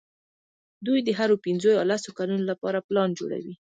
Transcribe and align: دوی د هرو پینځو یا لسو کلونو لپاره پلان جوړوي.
دوی 0.85 0.99
د 1.03 1.09
هرو 1.19 1.35
پینځو 1.45 1.69
یا 1.77 1.83
لسو 1.91 2.09
کلونو 2.17 2.43
لپاره 2.51 2.85
پلان 2.87 3.09
جوړوي. 3.19 3.53